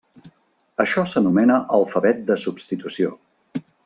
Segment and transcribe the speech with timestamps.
[0.85, 3.13] Això s'anomena alfabet de substitució.